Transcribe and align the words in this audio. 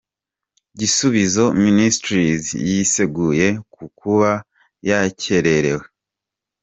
Gisubizo 0.79 1.43
Ministries 1.65 2.45
yiseguye 2.67 3.47
ku 3.73 3.83
kuba 3.99 4.31
yakererewe. 4.87 5.85